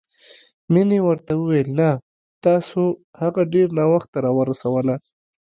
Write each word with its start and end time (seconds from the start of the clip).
مينې 0.73 0.99
ورته 1.07 1.31
وويل 1.35 1.69
نه، 1.79 1.89
تاسو 2.45 2.81
هغه 3.21 3.41
ډېره 3.53 3.73
ناوخته 3.79 4.17
راورسوله. 4.25 4.95